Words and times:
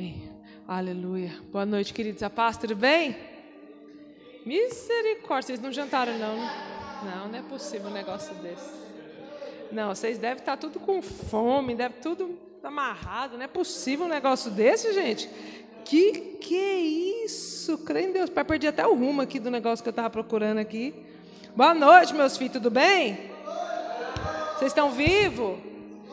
Ei, 0.00 0.16
aleluia. 0.66 1.30
Boa 1.52 1.66
noite, 1.66 1.92
queridos. 1.92 2.22
A 2.22 2.30
paz, 2.30 2.56
tudo 2.56 2.74
bem? 2.74 3.14
Misericórdia, 4.46 5.48
vocês 5.48 5.60
não 5.60 5.70
jantaram 5.70 6.16
não? 6.16 6.36
Não, 7.04 7.28
não 7.28 7.38
é 7.38 7.42
possível 7.42 7.90
um 7.90 7.92
negócio 7.92 8.34
desse. 8.36 8.70
Não, 9.70 9.94
vocês 9.94 10.16
devem 10.16 10.38
estar 10.38 10.56
tudo 10.56 10.80
com 10.80 11.02
fome, 11.02 11.74
deve 11.74 11.96
tudo 11.96 12.38
amarrado. 12.64 13.36
Não 13.36 13.44
é 13.44 13.46
possível 13.46 14.06
um 14.06 14.08
negócio 14.08 14.50
desse, 14.50 14.90
gente. 14.94 15.28
Que 15.84 16.12
que 16.40 16.56
é 16.56 16.78
isso? 17.26 17.76
Creio 17.76 18.08
em 18.08 18.12
Deus. 18.12 18.30
Pai, 18.30 18.42
perdi 18.42 18.68
até 18.68 18.86
o 18.86 18.94
rumo 18.94 19.20
aqui 19.20 19.38
do 19.38 19.50
negócio 19.50 19.82
que 19.82 19.88
eu 19.90 19.92
estava 19.92 20.08
procurando 20.08 20.60
aqui. 20.60 20.94
Boa 21.54 21.74
noite, 21.74 22.14
meus 22.14 22.38
filhos, 22.38 22.54
tudo 22.54 22.70
bem? 22.70 23.18
Vocês 24.56 24.70
estão 24.70 24.92
vivos? 24.92 25.58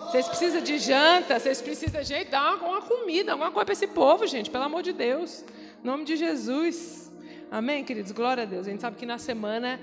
Vocês 0.07 0.25
precisam 0.25 0.61
de 0.61 0.77
janta? 0.77 1.37
Vocês 1.37 1.61
precisam, 1.61 2.01
dar 2.31 2.51
alguma 2.51 2.76
comida, 2.87 3.33
alguma 3.33 3.51
coisa 3.51 3.65
para 3.65 3.73
esse 3.73 3.87
povo, 3.87 4.25
gente, 4.25 4.49
pelo 4.49 4.63
amor 4.63 4.81
de 4.81 4.93
Deus. 4.93 5.43
Em 5.83 5.85
nome 5.85 6.05
de 6.05 6.15
Jesus. 6.15 7.11
Amém, 7.51 7.83
queridos? 7.83 8.11
Glória 8.11 8.43
a 8.43 8.45
Deus. 8.45 8.65
A 8.67 8.71
gente 8.71 8.81
sabe 8.81 8.95
que 8.95 9.05
na 9.05 9.17
semana 9.17 9.79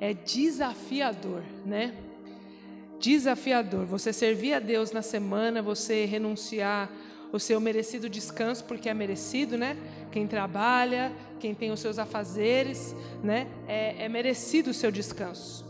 é 0.00 0.12
desafiador, 0.12 1.42
né? 1.64 1.94
Desafiador. 2.98 3.86
Você 3.86 4.12
servir 4.12 4.54
a 4.54 4.58
Deus 4.58 4.90
na 4.90 5.02
semana, 5.02 5.62
você 5.62 6.04
renunciar 6.04 6.90
o 7.32 7.38
seu 7.38 7.60
merecido 7.60 8.08
descanso, 8.08 8.64
porque 8.64 8.88
é 8.88 8.94
merecido, 8.94 9.56
né? 9.56 9.76
Quem 10.10 10.26
trabalha, 10.26 11.12
quem 11.38 11.54
tem 11.54 11.70
os 11.70 11.80
seus 11.80 11.98
afazeres, 11.98 12.94
né? 13.22 13.46
É, 13.66 14.04
é 14.04 14.08
merecido 14.08 14.70
o 14.70 14.74
seu 14.74 14.90
descanso. 14.90 15.64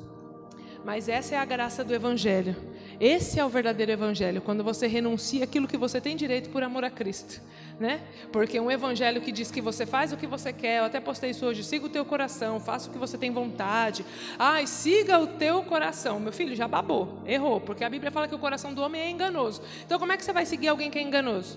Mas 0.84 1.08
essa 1.08 1.34
é 1.34 1.38
a 1.38 1.44
graça 1.44 1.84
do 1.84 1.94
Evangelho. 1.94 2.56
Esse 3.00 3.38
é 3.38 3.44
o 3.44 3.48
verdadeiro 3.48 3.92
Evangelho, 3.92 4.40
quando 4.40 4.64
você 4.64 4.88
renuncia 4.88 5.44
aquilo 5.44 5.68
que 5.68 5.76
você 5.76 6.00
tem 6.00 6.16
direito 6.16 6.50
por 6.50 6.64
amor 6.64 6.84
a 6.84 6.90
Cristo. 6.90 7.40
Né? 7.78 8.00
Porque 8.32 8.58
um 8.58 8.68
evangelho 8.68 9.20
que 9.20 9.30
diz 9.30 9.52
que 9.52 9.60
você 9.60 9.86
faz 9.86 10.12
o 10.12 10.16
que 10.16 10.26
você 10.26 10.52
quer, 10.52 10.80
eu 10.80 10.84
até 10.84 10.98
postei 10.98 11.30
isso 11.30 11.46
hoje, 11.46 11.62
siga 11.62 11.86
o 11.86 11.88
teu 11.88 12.04
coração, 12.04 12.58
faça 12.58 12.88
o 12.88 12.92
que 12.92 12.98
você 12.98 13.16
tem 13.16 13.30
vontade. 13.30 14.04
Ai, 14.36 14.66
siga 14.66 15.16
o 15.16 15.28
teu 15.28 15.62
coração. 15.62 16.18
Meu 16.18 16.32
filho 16.32 16.56
já 16.56 16.66
babou, 16.66 17.22
errou, 17.24 17.60
porque 17.60 17.84
a 17.84 17.88
Bíblia 17.88 18.10
fala 18.10 18.26
que 18.26 18.34
o 18.34 18.38
coração 18.38 18.74
do 18.74 18.82
homem 18.82 19.00
é 19.00 19.08
enganoso. 19.08 19.62
Então 19.86 19.96
como 19.96 20.10
é 20.10 20.16
que 20.16 20.24
você 20.24 20.32
vai 20.32 20.44
seguir 20.44 20.66
alguém 20.66 20.90
que 20.90 20.98
é 20.98 21.02
enganoso? 21.02 21.56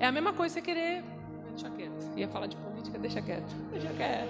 É 0.00 0.06
a 0.06 0.10
mesma 0.12 0.32
coisa 0.32 0.54
você 0.54 0.60
querer. 0.60 1.04
Deixa 1.50 1.70
quieto. 1.70 2.10
Ia 2.16 2.26
falar 2.26 2.48
de 2.48 2.56
política, 2.56 2.98
deixa 2.98 3.22
quieto. 3.22 3.54
Deixa 3.70 3.88
quieto. 3.90 4.28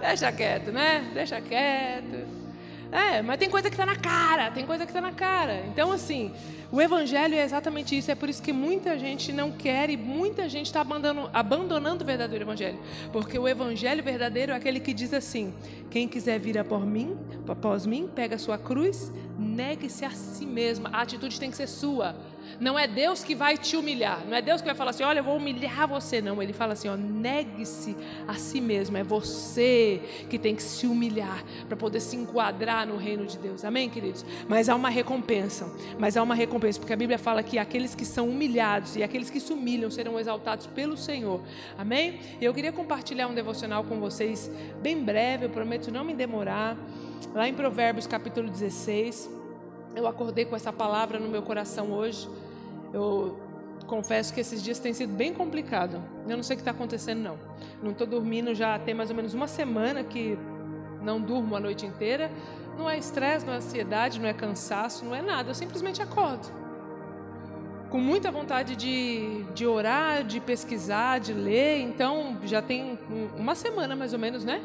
Deixa 0.00 0.32
quieto, 0.32 0.70
né? 0.70 1.10
Deixa 1.14 1.40
quieto. 1.40 2.43
É, 2.92 3.22
mas 3.22 3.38
tem 3.38 3.50
coisa 3.50 3.68
que 3.68 3.74
está 3.74 3.86
na 3.86 3.96
cara, 3.96 4.50
tem 4.50 4.64
coisa 4.64 4.84
que 4.84 4.90
está 4.90 5.00
na 5.00 5.12
cara. 5.12 5.64
Então, 5.66 5.90
assim, 5.90 6.32
o 6.70 6.80
Evangelho 6.80 7.34
é 7.34 7.42
exatamente 7.42 7.96
isso. 7.96 8.10
É 8.10 8.14
por 8.14 8.28
isso 8.28 8.42
que 8.42 8.52
muita 8.52 8.98
gente 8.98 9.32
não 9.32 9.50
quer 9.50 9.90
e 9.90 9.96
muita 9.96 10.48
gente 10.48 10.66
está 10.66 10.80
abandonando, 10.80 11.30
abandonando 11.32 12.02
o 12.02 12.06
verdadeiro 12.06 12.44
Evangelho. 12.44 12.78
Porque 13.12 13.38
o 13.38 13.46
Evangelho 13.46 14.02
verdadeiro 14.02 14.52
é 14.52 14.56
aquele 14.56 14.80
que 14.80 14.92
diz 14.92 15.12
assim: 15.12 15.54
quem 15.90 16.08
quiser 16.08 16.38
vir 16.38 16.58
após 16.58 16.84
mim, 16.84 17.16
após 17.48 17.86
mim, 17.86 18.10
pega 18.12 18.36
a 18.36 18.38
sua 18.38 18.58
cruz, 18.58 19.12
negue-se 19.38 20.04
a 20.04 20.10
si 20.10 20.46
mesmo. 20.46 20.88
A 20.88 21.02
atitude 21.02 21.38
tem 21.38 21.50
que 21.50 21.56
ser 21.56 21.68
sua. 21.68 22.16
Não 22.60 22.78
é 22.78 22.86
Deus 22.86 23.22
que 23.22 23.34
vai 23.34 23.56
te 23.56 23.76
humilhar. 23.76 24.24
Não 24.26 24.36
é 24.36 24.42
Deus 24.42 24.60
que 24.60 24.66
vai 24.66 24.74
falar 24.74 24.90
assim: 24.90 25.02
olha, 25.02 25.20
eu 25.20 25.24
vou 25.24 25.36
humilhar 25.36 25.86
você. 25.88 26.20
Não, 26.20 26.42
ele 26.42 26.52
fala 26.52 26.72
assim: 26.72 26.88
negue-se 26.96 27.96
a 28.26 28.34
si 28.34 28.60
mesmo. 28.60 28.96
É 28.96 29.02
você 29.02 30.00
que 30.28 30.38
tem 30.38 30.54
que 30.54 30.62
se 30.62 30.86
humilhar 30.86 31.42
para 31.66 31.76
poder 31.76 32.00
se 32.00 32.16
enquadrar 32.16 32.86
no 32.86 32.96
reino 32.96 33.26
de 33.26 33.38
Deus. 33.38 33.64
Amém, 33.64 33.88
queridos? 33.88 34.24
Mas 34.48 34.68
há 34.68 34.74
uma 34.74 34.88
recompensa. 34.88 35.70
Mas 35.98 36.16
há 36.16 36.22
uma 36.22 36.34
recompensa, 36.34 36.78
porque 36.78 36.92
a 36.92 36.96
Bíblia 36.96 37.18
fala 37.18 37.42
que 37.42 37.58
aqueles 37.58 37.94
que 37.94 38.04
são 38.04 38.28
humilhados 38.28 38.96
e 38.96 39.02
aqueles 39.02 39.30
que 39.30 39.40
se 39.40 39.52
humilham 39.52 39.90
serão 39.90 40.18
exaltados 40.18 40.66
pelo 40.66 40.96
Senhor. 40.96 41.40
Amém? 41.76 42.20
Eu 42.40 42.52
queria 42.54 42.72
compartilhar 42.72 43.28
um 43.28 43.34
devocional 43.34 43.84
com 43.84 44.00
vocês 44.00 44.50
bem 44.82 45.02
breve, 45.02 45.46
eu 45.46 45.50
prometo 45.50 45.90
não 45.90 46.04
me 46.04 46.14
demorar. 46.14 46.76
Lá 47.34 47.48
em 47.48 47.54
Provérbios 47.54 48.06
capítulo 48.06 48.48
16. 48.48 49.30
Eu 49.96 50.08
acordei 50.08 50.44
com 50.44 50.56
essa 50.56 50.72
palavra 50.72 51.20
no 51.20 51.28
meu 51.28 51.42
coração 51.42 51.92
hoje. 51.92 52.28
Eu 52.94 53.36
confesso 53.88 54.32
que 54.32 54.38
esses 54.38 54.62
dias 54.62 54.78
têm 54.78 54.92
sido 54.92 55.12
bem 55.12 55.34
complicado. 55.34 56.00
Eu 56.28 56.36
não 56.36 56.44
sei 56.44 56.54
o 56.54 56.56
que 56.56 56.60
está 56.60 56.70
acontecendo, 56.70 57.18
não. 57.20 57.38
Não 57.82 57.90
estou 57.90 58.06
dormindo 58.06 58.54
já 58.54 58.78
tem 58.78 58.94
mais 58.94 59.10
ou 59.10 59.16
menos 59.16 59.34
uma 59.34 59.48
semana 59.48 60.04
que 60.04 60.38
não 61.02 61.20
durmo 61.20 61.56
a 61.56 61.60
noite 61.60 61.84
inteira. 61.84 62.30
Não 62.78 62.88
é 62.88 62.96
estresse, 62.96 63.44
não 63.44 63.52
é 63.52 63.56
ansiedade, 63.56 64.20
não 64.20 64.28
é 64.28 64.32
cansaço, 64.32 65.04
não 65.04 65.12
é 65.12 65.20
nada. 65.20 65.50
Eu 65.50 65.54
simplesmente 65.56 66.00
acordo. 66.00 66.48
Com 67.90 67.98
muita 67.98 68.30
vontade 68.30 68.76
de, 68.76 69.42
de 69.54 69.66
orar, 69.66 70.22
de 70.22 70.38
pesquisar, 70.38 71.18
de 71.18 71.32
ler. 71.32 71.80
Então, 71.80 72.38
já 72.44 72.62
tem 72.62 72.96
uma 73.36 73.56
semana 73.56 73.96
mais 73.96 74.12
ou 74.12 74.20
menos, 74.20 74.44
né? 74.44 74.62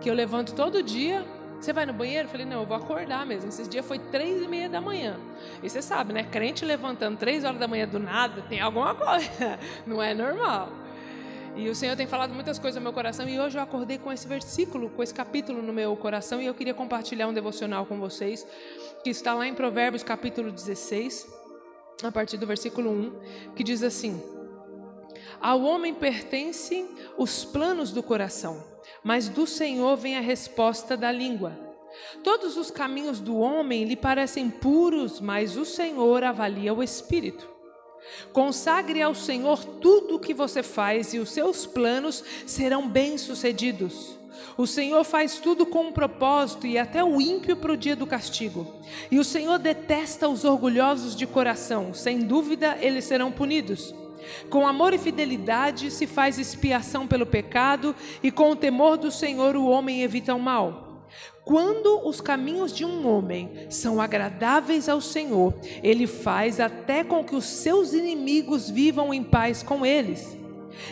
Que 0.00 0.08
eu 0.08 0.14
levanto 0.14 0.54
todo 0.54 0.82
dia 0.82 1.22
você 1.60 1.72
vai 1.72 1.84
no 1.84 1.92
banheiro? 1.92 2.26
Eu 2.26 2.30
falei, 2.30 2.46
não, 2.46 2.60
eu 2.60 2.66
vou 2.66 2.76
acordar 2.76 3.26
mesmo. 3.26 3.48
Esses 3.48 3.68
dias 3.68 3.84
foi 3.84 3.98
três 3.98 4.42
e 4.42 4.46
meia 4.46 4.68
da 4.68 4.80
manhã. 4.80 5.18
E 5.62 5.68
você 5.68 5.82
sabe, 5.82 6.12
né? 6.12 6.22
Crente 6.22 6.64
levantando 6.64 7.18
três 7.18 7.44
horas 7.44 7.58
da 7.58 7.66
manhã 7.66 7.86
do 7.86 7.98
nada, 7.98 8.42
tem 8.42 8.60
alguma 8.60 8.94
coisa. 8.94 9.58
Não 9.84 10.00
é 10.00 10.14
normal. 10.14 10.70
E 11.56 11.68
o 11.68 11.74
Senhor 11.74 11.96
tem 11.96 12.06
falado 12.06 12.32
muitas 12.32 12.56
coisas 12.56 12.80
no 12.80 12.84
meu 12.84 12.92
coração. 12.92 13.28
E 13.28 13.40
hoje 13.40 13.58
eu 13.58 13.62
acordei 13.62 13.98
com 13.98 14.12
esse 14.12 14.28
versículo, 14.28 14.88
com 14.90 15.02
esse 15.02 15.12
capítulo 15.12 15.60
no 15.60 15.72
meu 15.72 15.96
coração. 15.96 16.40
E 16.40 16.46
eu 16.46 16.54
queria 16.54 16.72
compartilhar 16.72 17.26
um 17.26 17.34
devocional 17.34 17.84
com 17.84 17.98
vocês, 17.98 18.46
que 19.02 19.10
está 19.10 19.34
lá 19.34 19.46
em 19.46 19.54
Provérbios 19.54 20.04
capítulo 20.04 20.52
16, 20.52 21.26
a 22.04 22.12
partir 22.12 22.36
do 22.36 22.46
versículo 22.46 22.90
1, 22.90 23.52
que 23.56 23.64
diz 23.64 23.82
assim: 23.82 24.22
Ao 25.40 25.60
homem 25.62 25.92
pertencem 25.92 26.88
os 27.16 27.44
planos 27.44 27.90
do 27.90 28.04
coração 28.04 28.77
mas 29.02 29.28
do 29.28 29.46
Senhor 29.46 29.96
vem 29.96 30.16
a 30.16 30.20
resposta 30.20 30.96
da 30.96 31.10
língua. 31.10 31.68
Todos 32.22 32.56
os 32.56 32.70
caminhos 32.70 33.20
do 33.20 33.38
homem 33.38 33.84
lhe 33.84 33.96
parecem 33.96 34.50
puros, 34.50 35.20
mas 35.20 35.56
o 35.56 35.64
Senhor 35.64 36.22
avalia 36.22 36.74
o 36.74 36.82
espírito. 36.82 37.48
Consagre 38.32 39.02
ao 39.02 39.14
Senhor 39.14 39.64
tudo 39.64 40.16
o 40.16 40.20
que 40.20 40.32
você 40.32 40.62
faz 40.62 41.12
e 41.12 41.18
os 41.18 41.30
seus 41.30 41.66
planos 41.66 42.24
serão 42.46 42.88
bem-sucedidos. 42.88 44.16
O 44.56 44.66
Senhor 44.66 45.04
faz 45.04 45.38
tudo 45.38 45.66
com 45.66 45.86
um 45.86 45.92
propósito 45.92 46.66
e 46.66 46.78
até 46.78 47.02
o 47.02 47.20
ímpio 47.20 47.56
para 47.56 47.72
o 47.72 47.76
dia 47.76 47.96
do 47.96 48.06
castigo. 48.06 48.74
E 49.10 49.18
o 49.18 49.24
Senhor 49.24 49.58
detesta 49.58 50.28
os 50.28 50.44
orgulhosos 50.44 51.14
de 51.14 51.26
coração, 51.26 51.92
sem 51.92 52.20
dúvida 52.20 52.78
eles 52.80 53.04
serão 53.04 53.32
punidos. 53.32 53.94
Com 54.50 54.66
amor 54.66 54.92
e 54.92 54.98
fidelidade 54.98 55.90
se 55.90 56.06
faz 56.06 56.38
expiação 56.38 57.06
pelo 57.06 57.26
pecado, 57.26 57.94
e 58.22 58.30
com 58.30 58.50
o 58.50 58.56
temor 58.56 58.96
do 58.96 59.10
Senhor 59.10 59.56
o 59.56 59.66
homem 59.66 60.02
evita 60.02 60.34
o 60.34 60.40
mal. 60.40 60.88
Quando 61.44 62.06
os 62.06 62.20
caminhos 62.20 62.74
de 62.74 62.84
um 62.84 63.08
homem 63.08 63.50
são 63.70 64.00
agradáveis 64.00 64.88
ao 64.88 65.00
Senhor, 65.00 65.54
ele 65.82 66.06
faz 66.06 66.60
até 66.60 67.02
com 67.02 67.24
que 67.24 67.34
os 67.34 67.46
seus 67.46 67.94
inimigos 67.94 68.68
vivam 68.68 69.14
em 69.14 69.22
paz 69.22 69.62
com 69.62 69.86
eles. 69.86 70.36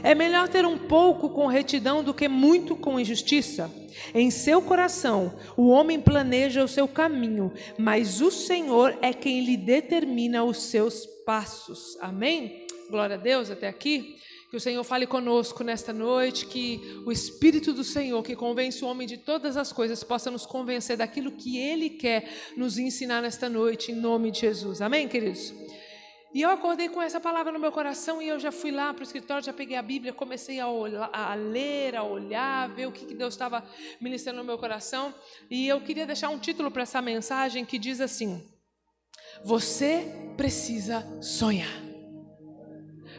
É 0.03 0.15
melhor 0.15 0.49
ter 0.49 0.65
um 0.67 0.79
pouco 0.79 1.29
com 1.29 1.47
retidão 1.47 2.03
do 2.03 2.15
que 2.15 2.29
muito 2.29 2.75
com 2.75 2.99
injustiça. 2.99 3.71
Em 4.15 4.31
seu 4.31 4.61
coração, 4.61 5.35
o 5.57 5.69
homem 5.69 6.01
planeja 6.01 6.65
o 6.65 6.69
seu 6.69 6.89
caminho, 6.89 7.53
mas 7.79 8.21
o 8.21 8.31
Senhor 8.31 8.97
é 9.01 9.13
quem 9.13 9.45
lhe 9.45 9.57
determina 9.57 10.45
os 10.45 10.59
seus 10.63 11.07
passos. 11.25 11.97
Amém? 12.01 12.66
Glória 12.89 13.17
a 13.17 13.19
Deus 13.19 13.51
até 13.51 13.69
aqui. 13.69 14.17
Que 14.51 14.57
o 14.57 14.61
Senhor 14.61 14.85
fale 14.85 15.07
conosco 15.07 15.65
nesta 15.65 15.93
noite, 15.93 16.47
que 16.47 17.03
o 17.05 17.11
Espírito 17.11 17.73
do 17.73 17.83
Senhor, 17.83 18.23
que 18.23 18.37
convence 18.37 18.85
o 18.85 18.87
homem 18.87 19.07
de 19.07 19.17
todas 19.17 19.57
as 19.57 19.73
coisas, 19.73 20.05
possa 20.05 20.31
nos 20.31 20.47
convencer 20.47 20.97
daquilo 20.97 21.33
que 21.33 21.59
Ele 21.59 21.91
quer 21.91 22.31
nos 22.57 22.79
ensinar 22.79 23.21
nesta 23.21 23.49
noite, 23.49 23.91
em 23.91 23.97
nome 23.97 24.31
de 24.31 24.41
Jesus. 24.41 24.81
Amém, 24.81 25.09
queridos? 25.09 25.53
E 26.37 26.43
eu 26.43 26.51
acordei 26.51 26.89
com 26.89 27.01
essa 27.01 27.19
palavra 27.19 27.51
no 27.51 27.59
meu 27.59 27.73
coração 27.73 28.21
e 28.21 28.29
eu 28.29 28.39
já 28.39 28.53
fui 28.53 28.71
lá 28.71 28.93
para 28.93 29.01
o 29.01 29.05
escritório, 29.05 29.43
já 29.43 29.55
peguei 29.55 29.75
a 29.75 29.81
Bíblia, 29.81 30.13
comecei 30.13 30.61
a, 30.61 30.69
olhar, 30.69 31.09
a 31.11 31.35
ler, 31.35 31.97
a 31.97 32.03
olhar, 32.03 32.69
ver 32.69 32.87
o 32.87 32.93
que, 32.93 33.07
que 33.07 33.15
Deus 33.15 33.33
estava 33.33 33.65
ministrando 34.01 34.41
no 34.41 34.45
meu 34.45 34.59
coração. 34.59 35.15
E 35.51 35.67
eu 35.67 35.81
queria 35.81 36.05
deixar 36.05 36.29
um 36.29 36.39
título 36.39 36.71
para 36.71 36.83
essa 36.83 37.01
mensagem 37.01 37.65
que 37.65 37.79
diz 37.79 38.03
assim: 38.03 38.47
Você 39.45 40.07
precisa 40.37 41.07
sonhar. 41.23 41.86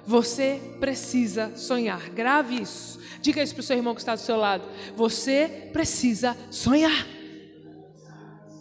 Você 0.08 0.62
precisa 0.80 1.52
sonhar. 1.58 2.10
Grave 2.12 2.62
isso. 2.62 2.98
Diga 3.22 3.44
isso 3.44 3.54
para 3.54 3.60
o 3.60 3.64
seu 3.64 3.76
irmão 3.76 3.94
que 3.94 4.00
está 4.00 4.16
do 4.16 4.22
seu 4.22 4.38
lado. 4.38 4.64
Você 4.96 5.70
precisa 5.74 6.36
sonhar. 6.50 7.06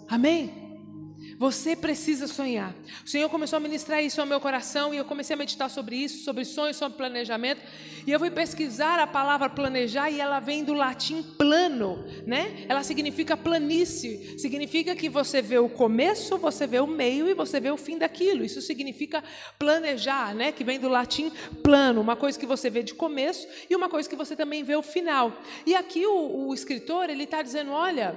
Amém? 0.08 0.65
Você 1.38 1.76
precisa 1.76 2.26
sonhar. 2.26 2.74
O 3.04 3.08
Senhor 3.08 3.28
começou 3.28 3.58
a 3.58 3.60
ministrar 3.60 4.02
isso 4.02 4.20
ao 4.20 4.26
meu 4.26 4.40
coração 4.40 4.94
e 4.94 4.96
eu 4.96 5.04
comecei 5.04 5.34
a 5.34 5.36
meditar 5.36 5.68
sobre 5.68 5.96
isso, 5.96 6.24
sobre 6.24 6.44
sonhos, 6.46 6.78
sobre 6.78 6.96
planejamento. 6.96 7.60
E 8.06 8.10
eu 8.10 8.18
fui 8.18 8.30
pesquisar 8.30 8.98
a 8.98 9.06
palavra 9.06 9.50
planejar 9.50 10.10
e 10.10 10.18
ela 10.18 10.40
vem 10.40 10.64
do 10.64 10.72
latim 10.72 11.22
plano, 11.22 12.04
né? 12.26 12.64
Ela 12.68 12.82
significa 12.82 13.36
planície. 13.36 14.38
Significa 14.38 14.96
que 14.96 15.10
você 15.10 15.42
vê 15.42 15.58
o 15.58 15.68
começo, 15.68 16.38
você 16.38 16.66
vê 16.66 16.80
o 16.80 16.86
meio 16.86 17.28
e 17.28 17.34
você 17.34 17.60
vê 17.60 17.70
o 17.70 17.76
fim 17.76 17.98
daquilo. 17.98 18.42
Isso 18.42 18.62
significa 18.62 19.22
planejar, 19.58 20.34
né? 20.34 20.52
Que 20.52 20.64
vem 20.64 20.80
do 20.80 20.88
latim 20.88 21.30
plano, 21.62 22.00
uma 22.00 22.16
coisa 22.16 22.38
que 22.38 22.46
você 22.46 22.70
vê 22.70 22.82
de 22.82 22.94
começo 22.94 23.46
e 23.68 23.76
uma 23.76 23.90
coisa 23.90 24.08
que 24.08 24.16
você 24.16 24.34
também 24.34 24.64
vê 24.64 24.74
o 24.74 24.82
final. 24.82 25.32
E 25.66 25.74
aqui 25.74 26.06
o, 26.06 26.48
o 26.48 26.54
escritor 26.54 27.10
ele 27.10 27.24
está 27.24 27.42
dizendo, 27.42 27.72
olha 27.72 28.16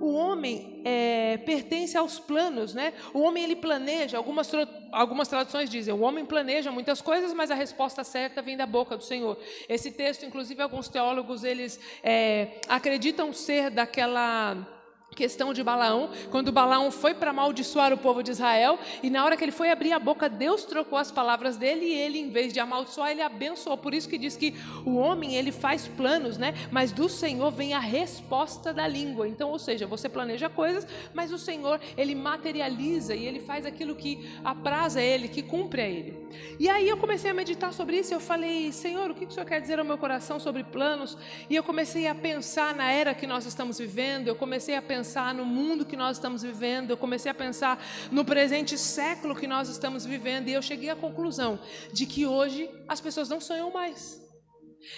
o 0.00 0.12
homem 0.12 0.80
é, 0.84 1.38
pertence 1.38 1.96
aos 1.96 2.18
planos, 2.18 2.74
né? 2.74 2.92
O 3.12 3.20
homem 3.20 3.44
ele 3.44 3.56
planeja. 3.56 4.16
Algumas 4.16 4.50
algumas 4.90 5.28
traduções 5.28 5.68
dizem 5.68 5.92
o 5.92 6.00
homem 6.00 6.24
planeja 6.24 6.72
muitas 6.72 7.00
coisas, 7.00 7.34
mas 7.34 7.50
a 7.50 7.54
resposta 7.54 8.02
certa 8.04 8.40
vem 8.40 8.56
da 8.56 8.66
boca 8.66 8.96
do 8.96 9.04
Senhor. 9.04 9.38
Esse 9.68 9.90
texto, 9.90 10.24
inclusive, 10.24 10.62
alguns 10.62 10.88
teólogos 10.88 11.44
eles 11.44 11.78
é, 12.02 12.60
acreditam 12.68 13.32
ser 13.32 13.70
daquela 13.70 14.77
questão 15.14 15.52
de 15.52 15.64
Balaão, 15.64 16.10
quando 16.30 16.52
Balaão 16.52 16.92
foi 16.92 17.12
para 17.12 17.30
amaldiçoar 17.30 17.92
o 17.92 17.98
povo 17.98 18.22
de 18.22 18.30
Israel, 18.30 18.78
e 19.02 19.10
na 19.10 19.24
hora 19.24 19.36
que 19.36 19.44
ele 19.44 19.50
foi 19.50 19.68
abrir 19.68 19.92
a 19.92 19.98
boca, 19.98 20.28
Deus 20.28 20.64
trocou 20.64 20.96
as 20.96 21.10
palavras 21.10 21.56
dele 21.56 21.86
e 21.86 21.92
ele, 21.92 22.18
em 22.20 22.30
vez 22.30 22.52
de 22.52 22.60
amaldiçoar, 22.60 23.10
ele 23.10 23.22
abençoou. 23.22 23.76
Por 23.76 23.92
isso 23.92 24.08
que 24.08 24.16
diz 24.16 24.36
que 24.36 24.54
o 24.84 24.94
homem, 24.94 25.34
ele 25.34 25.50
faz 25.50 25.88
planos, 25.88 26.38
né? 26.38 26.54
Mas 26.70 26.92
do 26.92 27.08
Senhor 27.08 27.50
vem 27.50 27.74
a 27.74 27.80
resposta 27.80 28.72
da 28.72 28.86
língua. 28.86 29.26
Então, 29.26 29.50
ou 29.50 29.58
seja, 29.58 29.86
você 29.86 30.08
planeja 30.08 30.48
coisas, 30.48 30.86
mas 31.12 31.32
o 31.32 31.38
Senhor, 31.38 31.80
ele 31.96 32.14
materializa 32.14 33.14
e 33.16 33.26
ele 33.26 33.40
faz 33.40 33.66
aquilo 33.66 33.96
que 33.96 34.28
apraz 34.44 34.96
a 34.96 35.02
ele, 35.02 35.26
que 35.26 35.42
cumpre 35.42 35.82
a 35.82 35.88
ele. 35.88 36.28
E 36.60 36.68
aí 36.68 36.88
eu 36.88 36.96
comecei 36.96 37.30
a 37.30 37.34
meditar 37.34 37.72
sobre 37.72 37.98
isso, 37.98 38.14
eu 38.14 38.20
falei, 38.20 38.70
Senhor, 38.70 39.10
o 39.10 39.14
que 39.14 39.24
o 39.24 39.30
Senhor 39.30 39.46
quer 39.46 39.60
dizer 39.60 39.80
ao 39.80 39.84
meu 39.84 39.98
coração 39.98 40.38
sobre 40.38 40.62
planos? 40.62 41.18
E 41.50 41.56
eu 41.56 41.64
comecei 41.64 42.06
a 42.06 42.14
pensar 42.14 42.72
na 42.74 42.90
era 42.90 43.14
que 43.14 43.26
nós 43.26 43.46
estamos 43.46 43.78
vivendo, 43.78 44.28
eu 44.28 44.36
comecei 44.36 44.76
a 44.76 44.82
pensar 44.82 44.97
pensar 44.98 45.32
no 45.32 45.44
mundo 45.44 45.86
que 45.86 45.96
nós 45.96 46.16
estamos 46.16 46.42
vivendo, 46.42 46.90
eu 46.90 46.96
comecei 46.96 47.30
a 47.30 47.34
pensar 47.34 47.80
no 48.10 48.24
presente 48.24 48.76
século 48.76 49.36
que 49.36 49.46
nós 49.46 49.68
estamos 49.68 50.04
vivendo, 50.04 50.48
e 50.48 50.52
eu 50.52 50.60
cheguei 50.60 50.90
à 50.90 50.96
conclusão 50.96 51.60
de 51.92 52.04
que 52.04 52.26
hoje 52.26 52.68
as 52.88 53.00
pessoas 53.00 53.28
não 53.28 53.40
sonham 53.40 53.70
mais. 53.70 54.20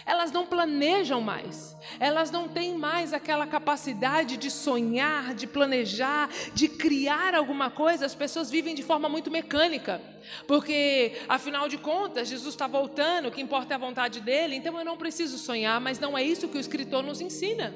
Elas 0.06 0.32
não 0.32 0.46
planejam 0.46 1.20
mais, 1.20 1.76
elas 1.98 2.30
não 2.30 2.48
têm 2.48 2.78
mais 2.78 3.12
aquela 3.12 3.46
capacidade 3.46 4.38
de 4.38 4.50
sonhar, 4.50 5.34
de 5.34 5.46
planejar, 5.46 6.30
de 6.54 6.66
criar 6.68 7.34
alguma 7.34 7.70
coisa. 7.70 8.06
As 8.06 8.14
pessoas 8.14 8.50
vivem 8.50 8.74
de 8.74 8.82
forma 8.82 9.06
muito 9.06 9.30
mecânica, 9.30 10.00
porque 10.46 11.18
afinal 11.28 11.68
de 11.68 11.76
contas, 11.76 12.28
Jesus 12.28 12.54
está 12.54 12.66
voltando, 12.66 13.28
o 13.28 13.30
que 13.30 13.42
importa 13.42 13.74
é 13.74 13.76
a 13.76 13.78
vontade 13.78 14.20
dele, 14.20 14.56
então 14.56 14.78
eu 14.78 14.84
não 14.84 14.96
preciso 14.96 15.36
sonhar, 15.36 15.78
mas 15.78 15.98
não 15.98 16.16
é 16.16 16.22
isso 16.22 16.48
que 16.48 16.56
o 16.56 16.60
escritor 16.60 17.02
nos 17.02 17.20
ensina. 17.20 17.74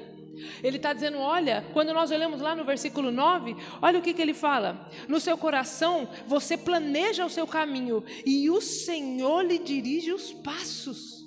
Ele 0.63 0.77
está 0.77 0.93
dizendo: 0.93 1.17
olha, 1.19 1.65
quando 1.73 1.93
nós 1.93 2.11
olhamos 2.11 2.41
lá 2.41 2.55
no 2.55 2.63
versículo 2.63 3.11
9, 3.11 3.55
olha 3.81 3.99
o 3.99 4.01
que, 4.01 4.13
que 4.13 4.21
ele 4.21 4.33
fala: 4.33 4.89
no 5.07 5.19
seu 5.19 5.37
coração 5.37 6.07
você 6.27 6.57
planeja 6.57 7.25
o 7.25 7.29
seu 7.29 7.47
caminho 7.47 8.03
e 8.25 8.49
o 8.49 8.61
Senhor 8.61 9.41
lhe 9.41 9.57
dirige 9.59 10.11
os 10.11 10.31
passos. 10.31 11.24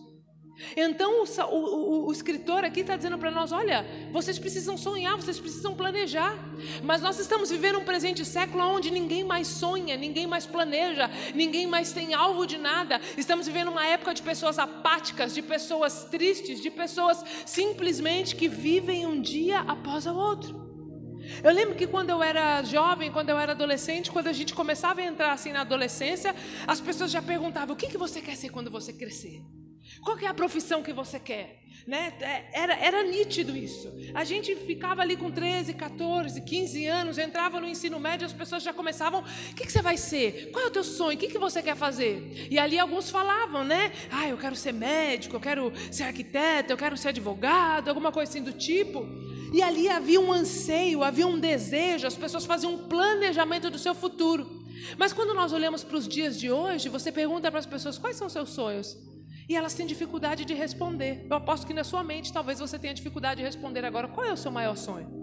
Então 0.76 1.22
o, 1.22 1.54
o, 1.54 2.06
o 2.08 2.12
escritor 2.12 2.64
aqui 2.64 2.80
está 2.80 2.96
dizendo 2.96 3.18
para 3.18 3.30
nós: 3.30 3.52
olha, 3.52 3.86
vocês 4.10 4.38
precisam 4.38 4.76
sonhar, 4.76 5.16
vocês 5.16 5.38
precisam 5.38 5.74
planejar. 5.74 6.36
Mas 6.82 7.00
nós 7.00 7.18
estamos 7.18 7.50
vivendo 7.50 7.78
um 7.78 7.84
presente 7.84 8.24
século 8.24 8.64
onde 8.64 8.90
ninguém 8.90 9.24
mais 9.24 9.46
sonha, 9.46 9.96
ninguém 9.96 10.26
mais 10.26 10.46
planeja, 10.46 11.10
ninguém 11.34 11.66
mais 11.66 11.92
tem 11.92 12.14
alvo 12.14 12.46
de 12.46 12.58
nada. 12.58 13.00
Estamos 13.16 13.46
vivendo 13.46 13.68
uma 13.68 13.86
época 13.86 14.14
de 14.14 14.22
pessoas 14.22 14.58
apáticas, 14.58 15.34
de 15.34 15.42
pessoas 15.42 16.04
tristes, 16.04 16.60
de 16.60 16.70
pessoas 16.70 17.24
simplesmente 17.46 18.34
que 18.34 18.48
vivem 18.48 19.06
um 19.06 19.20
dia 19.20 19.60
após 19.60 20.06
o 20.06 20.14
outro. 20.14 20.68
Eu 21.42 21.52
lembro 21.52 21.74
que 21.74 21.86
quando 21.86 22.10
eu 22.10 22.22
era 22.22 22.62
jovem, 22.62 23.12
quando 23.12 23.28
eu 23.28 23.38
era 23.38 23.52
adolescente, 23.52 24.10
quando 24.10 24.28
a 24.28 24.32
gente 24.32 24.54
começava 24.54 25.00
a 25.00 25.04
entrar 25.04 25.32
assim 25.32 25.52
na 25.52 25.60
adolescência, 25.60 26.34
as 26.66 26.80
pessoas 26.80 27.10
já 27.10 27.20
perguntavam: 27.20 27.74
o 27.74 27.78
que, 27.78 27.86
que 27.86 27.98
você 27.98 28.20
quer 28.20 28.36
ser 28.36 28.48
quando 28.48 28.70
você 28.70 28.92
crescer? 28.92 29.42
Qual 30.02 30.18
é 30.18 30.26
a 30.26 30.34
profissão 30.34 30.82
que 30.82 30.92
você 30.92 31.18
quer? 31.18 31.62
Né? 31.86 32.12
É, 32.20 32.44
era, 32.52 32.74
era 32.74 33.02
nítido 33.02 33.56
isso. 33.56 33.90
A 34.14 34.22
gente 34.22 34.54
ficava 34.54 35.00
ali 35.00 35.16
com 35.16 35.30
13, 35.30 35.72
14, 35.72 36.42
15 36.42 36.86
anos, 36.86 37.16
entrava 37.16 37.58
no 37.60 37.66
ensino 37.66 37.98
médio, 37.98 38.26
as 38.26 38.32
pessoas 38.32 38.62
já 38.62 38.74
começavam: 38.74 39.22
o 39.22 39.54
que, 39.54 39.64
que 39.64 39.72
você 39.72 39.80
vai 39.80 39.96
ser? 39.96 40.50
Qual 40.52 40.64
é 40.64 40.68
o 40.68 40.70
teu 40.70 40.84
sonho? 40.84 41.16
O 41.16 41.18
que, 41.18 41.28
que 41.28 41.38
você 41.38 41.62
quer 41.62 41.76
fazer? 41.76 42.48
E 42.50 42.58
ali 42.58 42.78
alguns 42.78 43.08
falavam, 43.08 43.64
né? 43.64 43.90
Ah, 44.10 44.28
eu 44.28 44.36
quero 44.36 44.54
ser 44.54 44.72
médico, 44.72 45.36
eu 45.36 45.40
quero 45.40 45.72
ser 45.90 46.02
arquiteto, 46.02 46.72
eu 46.72 46.76
quero 46.76 46.96
ser 46.96 47.08
advogado, 47.08 47.88
alguma 47.88 48.12
coisa 48.12 48.30
assim 48.30 48.42
do 48.42 48.52
tipo. 48.52 49.08
E 49.50 49.62
ali 49.62 49.88
havia 49.88 50.20
um 50.20 50.30
anseio, 50.30 51.02
havia 51.02 51.26
um 51.26 51.38
desejo, 51.38 52.06
as 52.06 52.16
pessoas 52.16 52.44
faziam 52.44 52.74
um 52.74 52.86
planejamento 52.86 53.70
do 53.70 53.78
seu 53.78 53.94
futuro. 53.94 54.62
Mas 54.98 55.12
quando 55.12 55.34
nós 55.34 55.52
olhamos 55.52 55.82
para 55.82 55.96
os 55.96 56.06
dias 56.06 56.38
de 56.38 56.50
hoje, 56.50 56.88
você 56.88 57.10
pergunta 57.10 57.50
para 57.50 57.60
as 57.60 57.66
pessoas 57.66 57.96
quais 57.96 58.16
são 58.16 58.26
os 58.26 58.32
seus 58.32 58.50
sonhos. 58.50 58.96
E 59.48 59.56
elas 59.56 59.74
têm 59.74 59.86
dificuldade 59.86 60.44
de 60.44 60.52
responder. 60.52 61.26
Eu 61.28 61.36
aposto 61.36 61.66
que 61.66 61.72
na 61.72 61.84
sua 61.84 62.04
mente 62.04 62.32
talvez 62.32 62.58
você 62.58 62.78
tenha 62.78 62.92
dificuldade 62.92 63.38
de 63.38 63.46
responder 63.46 63.84
agora. 63.84 64.06
Qual 64.08 64.26
é 64.26 64.32
o 64.32 64.36
seu 64.36 64.50
maior 64.50 64.76
sonho? 64.76 65.18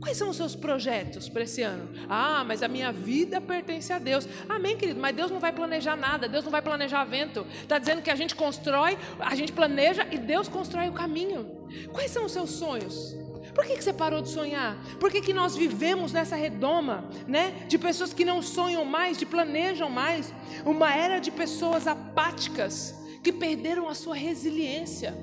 Quais 0.00 0.16
são 0.16 0.30
os 0.30 0.36
seus 0.36 0.54
projetos 0.54 1.28
para 1.28 1.42
esse 1.42 1.62
ano? 1.62 1.88
Ah, 2.08 2.42
mas 2.44 2.62
a 2.62 2.68
minha 2.68 2.92
vida 2.92 3.40
pertence 3.40 3.92
a 3.92 3.98
Deus. 3.98 4.28
Amém, 4.48 4.76
querido, 4.76 5.00
mas 5.00 5.14
Deus 5.14 5.30
não 5.30 5.40
vai 5.40 5.52
planejar 5.52 5.96
nada, 5.96 6.28
Deus 6.28 6.44
não 6.44 6.50
vai 6.50 6.62
planejar 6.62 7.04
vento. 7.04 7.46
Está 7.62 7.78
dizendo 7.78 8.02
que 8.02 8.10
a 8.10 8.14
gente 8.14 8.34
constrói, 8.34 8.98
a 9.18 9.34
gente 9.34 9.52
planeja 9.52 10.06
e 10.10 10.18
Deus 10.18 10.48
constrói 10.48 10.88
o 10.88 10.92
caminho. 10.92 11.68
Quais 11.92 12.10
são 12.10 12.24
os 12.24 12.32
seus 12.32 12.50
sonhos? 12.50 13.14
Por 13.54 13.64
que, 13.64 13.76
que 13.76 13.84
você 13.84 13.92
parou 13.92 14.20
de 14.20 14.30
sonhar? 14.30 14.76
Por 14.98 15.12
que, 15.12 15.20
que 15.20 15.32
nós 15.32 15.54
vivemos 15.54 16.12
nessa 16.12 16.34
redoma, 16.34 17.08
né? 17.26 17.64
De 17.68 17.78
pessoas 17.78 18.12
que 18.12 18.24
não 18.24 18.42
sonham 18.42 18.84
mais, 18.84 19.16
de 19.16 19.24
planejam 19.24 19.88
mais. 19.88 20.34
Uma 20.64 20.92
era 20.92 21.20
de 21.20 21.30
pessoas 21.30 21.86
apáticas, 21.86 22.94
que 23.24 23.32
perderam 23.32 23.88
a 23.88 23.94
sua 23.94 24.14
resiliência. 24.14 25.16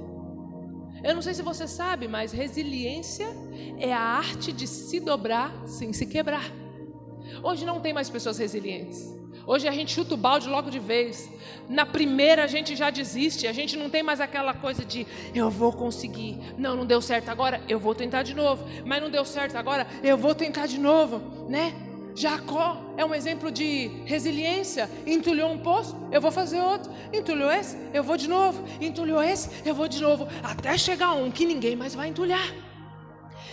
Eu 1.03 1.13
não 1.13 1.21
sei 1.21 1.36
se 1.36 1.44
você 1.44 1.68
sabe, 1.68 2.07
mas 2.07 2.31
resiliência 2.31 3.27
é 3.77 3.94
a 3.94 4.00
arte 4.00 4.51
de 4.51 4.68
se 4.68 5.00
dobrar 5.00 5.53
sem 5.68 5.94
se 5.94 6.07
quebrar. 6.07 6.51
Hoje 7.44 7.63
não 7.63 7.80
tem 7.80 7.94
mais 7.94 8.09
pessoas 8.09 8.39
resilientes. 8.39 9.15
Hoje 9.45 9.68
a 9.68 9.71
gente 9.71 9.94
chuta 9.94 10.15
o 10.15 10.18
balde 10.18 10.50
logo 10.50 10.69
de 10.69 10.80
vez. 10.80 11.30
Na 11.69 11.86
primeira 11.86 12.44
a 12.44 12.48
gente 12.48 12.75
já 12.75 12.89
desiste, 12.89 13.48
a 13.48 13.53
gente 13.53 13.77
não 13.77 13.89
tem 13.89 14.01
mais 14.01 14.19
aquela 14.19 14.53
coisa 14.53 14.83
de 14.83 15.06
eu 15.33 15.50
vou 15.50 15.71
conseguir. 15.71 16.39
Não, 16.57 16.75
não 16.75 16.86
deu 16.86 17.01
certo 17.01 17.30
agora, 17.30 17.62
eu 17.69 17.80
vou 17.80 17.94
tentar 17.94 18.24
de 18.24 18.33
novo. 18.33 18.65
Mas 18.84 19.01
não 19.01 19.10
deu 19.10 19.25
certo 19.25 19.55
agora, 19.55 19.88
eu 20.03 20.17
vou 20.17 20.34
tentar 20.34 20.65
de 20.65 20.79
novo, 20.79 21.48
né? 21.48 21.90
Jacó 22.15 22.94
é 22.98 23.06
um 23.06 23.13
exemplo 23.13 23.51
de 23.51 23.88
resiliência. 24.06 24.89
Entulhou 25.06 25.51
um 25.51 25.58
poço, 25.58 25.96
eu 26.12 26.22
vou 26.22 26.32
fazer 26.32 26.62
outro. 26.62 26.91
Entulhou 27.13 27.51
esse, 27.51 27.77
eu 27.94 28.03
vou 28.03 28.18
de 28.18 28.27
novo. 28.27 28.63
Entulhou 28.80 29.22
esse, 29.22 29.50
eu 29.65 29.74
vou 29.74 29.88
de 29.88 30.01
novo. 30.01 30.27
Até 30.44 30.77
chegar 30.77 31.13
um 31.13 31.32
que 31.32 31.46
ninguém 31.46 31.75
mais 31.75 31.96
vai 31.96 32.10
entulhar. 32.10 32.51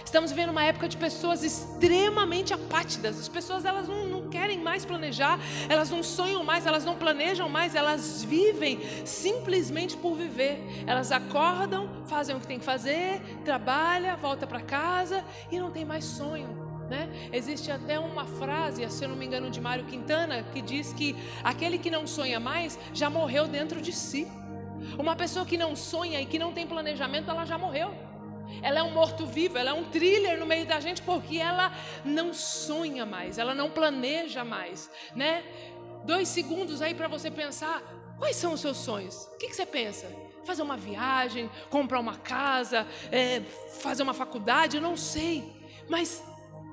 Estamos 0.05 0.31
vivendo 0.31 0.49
uma 0.49 0.65
época 0.65 0.89
de 0.89 0.97
pessoas 0.97 1.45
extremamente 1.45 2.55
apátidas. 2.55 3.21
As 3.21 3.29
pessoas 3.29 3.67
elas 3.67 3.89
não, 3.89 4.07
não, 4.07 4.29
querem 4.31 4.59
mais 4.59 4.83
planejar, 4.83 5.39
elas 5.69 5.91
não 5.91 6.03
sonham 6.03 6.43
mais, 6.43 6.65
elas 6.65 6.83
não 6.83 6.97
planejam 6.97 7.47
mais, 7.47 7.75
elas 7.75 8.25
vivem 8.25 8.81
simplesmente 9.05 9.99
por 9.99 10.15
viver. 10.15 10.65
Elas 10.87 11.13
acordam, 11.13 11.91
fazem 12.07 12.35
o 12.35 12.41
que 12.41 12.47
tem 12.47 12.59
que 12.59 12.65
fazer, 12.65 13.21
trabalha, 13.45 14.17
volta 14.17 14.47
para 14.47 14.63
casa 14.63 15.23
e 15.53 15.59
não 15.61 15.71
tem 15.71 15.85
mais 15.85 16.07
sonho. 16.07 16.68
Né? 16.89 17.29
Existe 17.33 17.71
até 17.71 17.99
uma 17.99 18.25
frase, 18.25 18.89
se 18.91 19.05
eu 19.05 19.11
não 19.11 19.17
me 19.17 19.27
engano, 19.27 19.51
de 19.51 19.61
Mário 19.61 19.85
Quintana, 19.85 20.43
que 20.43 20.63
diz 20.63 20.93
que 20.93 21.15
aquele 21.45 21.79
que 21.79 21.91
não 21.91 22.07
sonha 22.07 22.41
mais 22.41 22.79
já 22.95 23.11
morreu 23.11 23.47
dentro 23.47 23.81
de 23.81 23.93
si. 23.93 24.27
Uma 24.99 25.15
pessoa 25.15 25.45
que 25.45 25.59
não 25.59 25.77
sonha 25.77 26.21
e 26.21 26.27
que 26.27 26.39
não 26.39 26.53
tem 26.53 26.67
planejamento, 26.67 27.31
ela 27.31 27.45
já 27.45 27.59
morreu. 27.59 27.95
Ela 28.63 28.81
é 28.81 28.83
um 28.83 28.91
morto-vivo, 28.91 29.59
ela 29.59 29.71
é 29.71 29.73
um 29.73 29.85
thriller 29.85 30.39
no 30.39 30.47
meio 30.47 30.67
da 30.67 30.81
gente 30.81 31.03
porque 31.03 31.37
ela 31.37 31.73
não 32.05 32.33
sonha 32.33 33.05
mais, 33.05 33.39
ela 33.39 33.55
não 33.55 33.71
planeja 33.71 34.45
mais, 34.45 34.91
né? 35.15 35.45
Dois 36.05 36.29
segundos 36.29 36.81
aí 36.81 36.95
para 36.95 37.09
você 37.09 37.31
pensar, 37.31 37.83
quais 38.19 38.37
são 38.37 38.55
os 38.55 38.61
seus 38.61 38.79
sonhos? 38.79 39.29
O 39.35 39.39
que, 39.39 39.49
que 39.49 39.55
você 39.55 39.67
pensa? 39.67 40.07
Fazer 40.45 40.63
uma 40.63 40.77
viagem, 40.77 41.51
comprar 41.69 42.01
uma 42.01 42.17
casa, 42.17 42.87
é, 43.13 43.43
fazer 43.81 44.03
uma 44.03 44.15
faculdade, 44.15 44.77
eu 44.77 44.83
não 44.83 44.97
sei. 44.97 45.45
Mas 45.89 46.23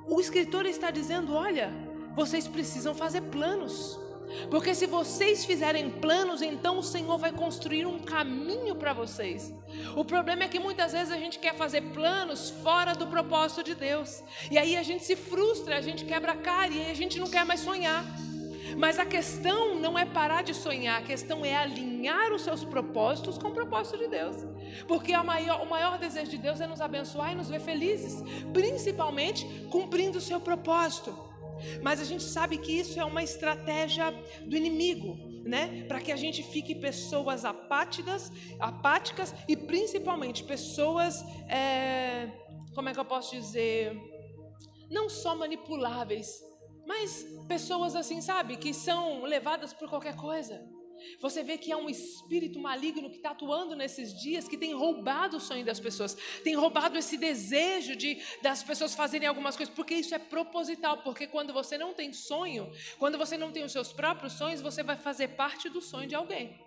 o 0.07 0.19
escritor 0.19 0.65
está 0.65 0.91
dizendo: 0.91 1.33
olha, 1.33 1.71
vocês 2.15 2.47
precisam 2.47 2.93
fazer 2.93 3.21
planos. 3.21 3.99
Porque 4.49 4.73
se 4.73 4.85
vocês 4.85 5.45
fizerem 5.45 5.89
planos, 5.89 6.41
então 6.41 6.79
o 6.79 6.83
Senhor 6.83 7.17
vai 7.17 7.31
construir 7.31 7.85
um 7.85 7.99
caminho 7.99 8.75
para 8.75 8.91
vocês. 8.91 9.53
O 9.95 10.03
problema 10.03 10.43
é 10.43 10.47
que 10.47 10.59
muitas 10.59 10.93
vezes 10.93 11.11
a 11.11 11.17
gente 11.17 11.39
quer 11.39 11.55
fazer 11.55 11.81
planos 11.93 12.49
fora 12.49 12.93
do 12.93 13.07
propósito 13.07 13.63
de 13.63 13.75
Deus. 13.75 14.23
E 14.49 14.57
aí 14.57 14.75
a 14.75 14.83
gente 14.83 15.03
se 15.03 15.15
frustra, 15.15 15.77
a 15.77 15.81
gente 15.81 16.05
quebra 16.05 16.33
a 16.33 16.37
cara 16.37 16.71
e 16.71 16.89
a 16.89 16.93
gente 16.93 17.19
não 17.19 17.27
quer 17.27 17.45
mais 17.45 17.59
sonhar. 17.59 18.03
Mas 18.77 18.99
a 18.99 19.05
questão 19.05 19.75
não 19.75 19.97
é 19.97 20.05
parar 20.05 20.43
de 20.43 20.53
sonhar, 20.53 21.01
a 21.01 21.05
questão 21.05 21.45
é 21.45 21.55
alinhar 21.55 22.33
os 22.33 22.41
seus 22.41 22.63
propósitos 22.63 23.37
com 23.37 23.47
o 23.47 23.53
propósito 23.53 23.97
de 23.97 24.07
Deus. 24.07 24.35
Porque 24.87 25.15
maior, 25.17 25.61
o 25.61 25.69
maior 25.69 25.97
desejo 25.97 26.31
de 26.31 26.37
Deus 26.37 26.59
é 26.59 26.67
nos 26.67 26.81
abençoar 26.81 27.31
e 27.31 27.35
nos 27.35 27.49
ver 27.49 27.61
felizes, 27.61 28.21
principalmente 28.51 29.45
cumprindo 29.69 30.17
o 30.17 30.21
seu 30.21 30.39
propósito. 30.39 31.17
Mas 31.81 32.01
a 32.01 32.03
gente 32.03 32.23
sabe 32.23 32.57
que 32.57 32.71
isso 32.71 32.99
é 32.99 33.05
uma 33.05 33.23
estratégia 33.23 34.11
do 34.45 34.57
inimigo, 34.57 35.17
né? 35.47 35.85
Para 35.87 36.01
que 36.01 36.11
a 36.11 36.17
gente 36.17 36.43
fique 36.43 36.75
pessoas 36.75 37.45
apáticas, 37.45 38.31
apáticas 38.59 39.33
e 39.47 39.55
principalmente 39.55 40.43
pessoas, 40.43 41.23
é, 41.47 42.29
como 42.73 42.89
é 42.89 42.93
que 42.93 42.99
eu 42.99 43.05
posso 43.05 43.33
dizer, 43.33 43.97
não 44.89 45.09
só 45.09 45.33
manipuláveis, 45.33 46.43
mas 46.85 47.25
pessoas 47.47 47.95
assim, 47.95 48.21
sabe, 48.21 48.57
que 48.57 48.73
são 48.73 49.23
levadas 49.23 49.73
por 49.73 49.89
qualquer 49.89 50.15
coisa. 50.15 50.63
Você 51.19 51.43
vê 51.43 51.57
que 51.57 51.71
há 51.71 51.77
um 51.77 51.89
espírito 51.89 52.59
maligno 52.59 53.09
que 53.09 53.17
está 53.17 53.31
atuando 53.31 53.75
nesses 53.75 54.13
dias, 54.19 54.47
que 54.47 54.57
tem 54.57 54.73
roubado 54.73 55.37
o 55.37 55.39
sonho 55.39 55.65
das 55.65 55.79
pessoas, 55.79 56.15
tem 56.43 56.55
roubado 56.55 56.97
esse 56.97 57.17
desejo 57.17 57.95
de 57.95 58.21
das 58.41 58.63
pessoas 58.63 58.95
fazerem 58.95 59.27
algumas 59.27 59.55
coisas, 59.55 59.73
porque 59.73 59.95
isso 59.95 60.15
é 60.15 60.19
proposital, 60.19 60.97
porque 61.03 61.27
quando 61.27 61.53
você 61.53 61.77
não 61.77 61.93
tem 61.93 62.13
sonho, 62.13 62.71
quando 62.97 63.17
você 63.17 63.37
não 63.37 63.51
tem 63.51 63.63
os 63.63 63.71
seus 63.71 63.91
próprios 63.91 64.33
sonhos, 64.33 64.61
você 64.61 64.83
vai 64.83 64.97
fazer 64.97 65.29
parte 65.29 65.69
do 65.69 65.81
sonho 65.81 66.07
de 66.07 66.15
alguém. 66.15 66.57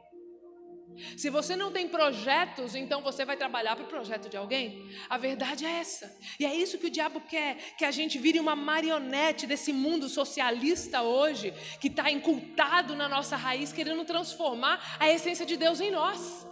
Se 1.17 1.31
você 1.31 1.55
não 1.55 1.71
tem 1.71 1.89
projetos, 1.89 2.75
então 2.75 3.03
você 3.03 3.25
vai 3.25 3.37
trabalhar 3.37 3.77
para 3.77 3.85
o 3.85 3.89
projeto 3.89 4.29
de 4.29 4.37
alguém? 4.37 4.89
A 5.09 5.17
verdade 5.17 5.65
é 5.65 5.79
essa. 5.79 6.17
E 6.39 6.45
é 6.45 6.55
isso 6.55 6.79
que 6.79 6.87
o 6.87 6.91
diabo 6.91 7.21
quer: 7.21 7.57
que 7.77 7.85
a 7.85 7.91
gente 7.91 8.19
vire 8.19 8.41
uma 8.41 8.57
marionete 8.57 9.47
desse 9.47 9.73
mundo 9.73 10.09
socialista 10.09 11.03
hoje, 11.03 11.53
que 11.81 11.89
está 11.89 12.11
incultado 12.11 12.95
na 12.95 13.09
nossa 13.09 13.37
raiz, 13.37 13.73
querendo 13.73 14.05
transformar 14.05 14.97
a 14.99 15.09
essência 15.09 15.47
de 15.47 15.57
Deus 15.57 15.81
em 15.81 15.91
nós. 15.91 16.47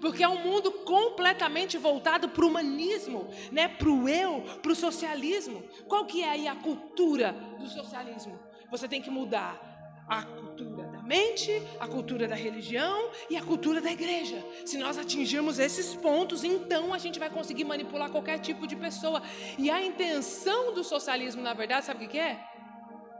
Porque 0.00 0.22
é 0.22 0.28
um 0.28 0.42
mundo 0.42 0.70
completamente 0.70 1.76
voltado 1.76 2.28
para 2.28 2.44
o 2.44 2.48
humanismo, 2.48 3.28
né? 3.50 3.68
para 3.68 3.88
o 3.88 4.08
eu, 4.08 4.42
para 4.62 4.72
o 4.72 4.74
socialismo. 4.74 5.62
Qual 5.88 6.06
que 6.06 6.22
é 6.22 6.28
aí 6.28 6.48
a 6.48 6.54
cultura 6.54 7.32
do 7.58 7.68
socialismo? 7.68 8.38
Você 8.70 8.86
tem 8.86 9.02
que 9.02 9.10
mudar 9.10 9.60
a 10.08 10.22
cultura 10.22 10.89
mente, 11.14 11.50
a 11.80 11.88
cultura 11.88 12.28
da 12.32 12.36
religião 12.46 12.98
e 13.28 13.36
a 13.36 13.42
cultura 13.42 13.80
da 13.80 13.90
igreja. 13.98 14.38
Se 14.64 14.76
nós 14.78 14.96
atingirmos 14.96 15.58
esses 15.58 15.88
pontos, 16.06 16.44
então 16.44 16.94
a 16.94 16.98
gente 17.04 17.18
vai 17.18 17.30
conseguir 17.38 17.64
manipular 17.64 18.08
qualquer 18.10 18.38
tipo 18.38 18.64
de 18.70 18.76
pessoa. 18.76 19.20
E 19.58 19.68
a 19.76 19.78
intenção 19.90 20.72
do 20.72 20.84
socialismo, 20.84 21.42
na 21.42 21.52
verdade, 21.52 21.86
sabe 21.86 22.04
o 22.04 22.08
que 22.08 22.18
é? 22.18 22.38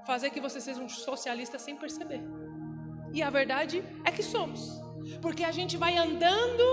Fazer 0.06 0.30
que 0.30 0.40
você 0.46 0.60
seja 0.60 0.80
um 0.80 0.88
socialista 0.88 1.58
sem 1.58 1.74
perceber. 1.74 2.22
E 3.12 3.22
a 3.22 3.30
verdade 3.40 3.82
é 4.04 4.12
que 4.12 4.22
somos. 4.22 4.62
Porque 5.20 5.42
a 5.42 5.50
gente 5.50 5.76
vai 5.76 5.96
andando 5.96 6.64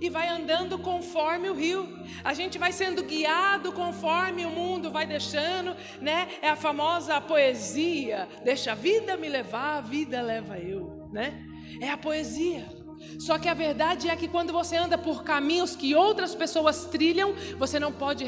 e 0.00 0.08
vai 0.08 0.28
andando 0.28 0.78
conforme 0.78 1.48
o 1.48 1.54
rio. 1.54 1.88
A 2.22 2.34
gente 2.34 2.58
vai 2.58 2.72
sendo 2.72 3.02
guiado 3.02 3.72
conforme 3.72 4.44
o 4.44 4.50
mundo 4.50 4.90
vai 4.90 5.06
deixando, 5.06 5.76
né? 6.00 6.28
É 6.42 6.48
a 6.48 6.56
famosa 6.56 7.20
poesia: 7.20 8.28
deixa 8.44 8.72
a 8.72 8.74
vida 8.74 9.16
me 9.16 9.28
levar, 9.28 9.78
a 9.78 9.80
vida 9.80 10.20
leva 10.22 10.58
eu, 10.58 11.08
né? 11.12 11.44
É 11.80 11.90
a 11.90 11.96
poesia. 11.96 12.66
Só 13.18 13.38
que 13.38 13.48
a 13.48 13.54
verdade 13.54 14.08
é 14.08 14.16
que 14.16 14.28
quando 14.28 14.52
você 14.52 14.76
anda 14.76 14.96
por 14.96 15.24
caminhos 15.24 15.76
que 15.76 15.94
outras 15.94 16.34
pessoas 16.34 16.86
trilham, 16.86 17.34
você 17.58 17.78
não 17.78 17.92
pode 17.92 18.24